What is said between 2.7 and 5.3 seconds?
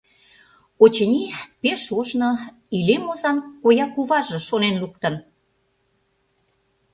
илем озан коя куваже шонен луктын.